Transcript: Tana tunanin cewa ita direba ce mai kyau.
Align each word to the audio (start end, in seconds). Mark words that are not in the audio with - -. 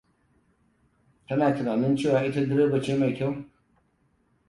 Tana 1.27 1.49
tunanin 1.57 1.95
cewa 1.95 2.19
ita 2.27 2.41
direba 2.49 2.77
ce 2.83 2.93
mai 2.99 3.13
kyau. 3.17 3.33